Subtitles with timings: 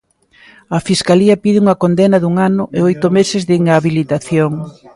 [0.77, 4.51] A Fiscalía pide unha condena dun ano e oito meses de inhabilitación.